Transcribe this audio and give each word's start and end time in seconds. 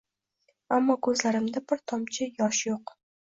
Ammo 0.77 0.95
ko’zlarimda 1.07 1.63
bir 1.73 1.83
tomchi 1.93 2.29
yesh 2.41 2.65
yo’q. 2.73 2.97